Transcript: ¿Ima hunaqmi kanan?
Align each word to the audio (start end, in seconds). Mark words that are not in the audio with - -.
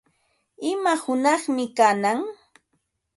¿Ima 0.71 0.93
hunaqmi 1.03 1.65
kanan? 1.77 2.19